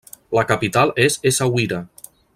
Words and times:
La 0.37 0.43
capital 0.51 0.93
és 1.05 1.19
Essaouira. 1.33 1.83